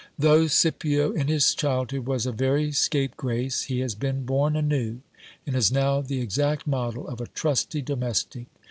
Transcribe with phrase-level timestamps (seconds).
[0.17, 5.01] Though Scipio in his childhood was a very scape grace, he has been born anew,
[5.45, 8.47] and is now the exact model of a trusty domestic.